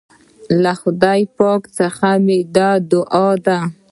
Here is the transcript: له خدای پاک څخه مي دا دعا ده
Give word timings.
له 0.63 0.73
خدای 0.81 1.21
پاک 1.37 1.61
څخه 1.77 2.07
مي 2.25 2.39
دا 2.55 2.69
دعا 2.91 3.29
ده 3.45 3.59